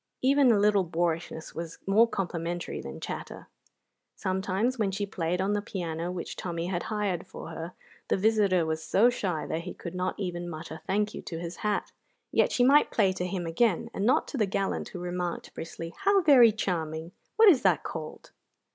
Even 0.23 0.51
a 0.51 0.57
little 0.57 0.83
boorishness 0.83 1.53
was 1.53 1.77
more 1.85 2.07
complimentary 2.07 2.81
than 2.81 2.99
chatter. 2.99 3.49
Sometimes 4.15 4.79
when 4.79 4.89
she 4.89 5.05
played 5.05 5.39
on 5.39 5.53
the 5.53 5.61
piano 5.61 6.11
which 6.11 6.35
Tommy 6.35 6.65
had 6.65 6.81
hired 6.89 7.27
for 7.27 7.49
her, 7.49 7.73
the 8.07 8.17
visitor 8.17 8.65
was 8.65 8.83
so 8.83 9.11
shy 9.11 9.45
that 9.45 9.61
he 9.61 9.75
could 9.75 9.93
not 9.93 10.15
even 10.19 10.49
mutter 10.49 10.81
"Thank 10.87 11.13
you" 11.13 11.21
to 11.21 11.37
his 11.37 11.57
hat; 11.57 11.91
yet 12.31 12.51
she 12.51 12.63
might 12.63 12.89
play 12.89 13.13
to 13.13 13.27
him 13.27 13.45
again, 13.45 13.91
and 13.93 14.03
not 14.03 14.27
to 14.29 14.37
the 14.37 14.47
gallant 14.47 14.89
who 14.89 14.99
remarked 14.99 15.53
briskly: 15.53 15.93
"How 15.99 16.21
very 16.23 16.51
charming! 16.51 17.11
What 17.35 17.49
is 17.49 17.61
that 17.61 17.83
called?" 17.83 18.31